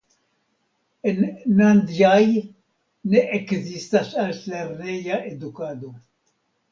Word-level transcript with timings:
En 1.09 1.17
Nandjaj 1.57 2.23
ne 3.15 3.21
ekzistas 3.39 4.09
altlerneja 4.23 5.19
edukado. 5.33 5.91